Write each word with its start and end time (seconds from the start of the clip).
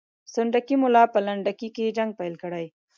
سنډکي 0.33 0.75
ملا 0.81 1.03
به 1.07 1.11
په 1.13 1.19
لنډکي 1.27 1.69
کې 1.75 1.95
جنګ 1.97 2.11
پیل 2.19 2.33
کړي. 2.43 2.65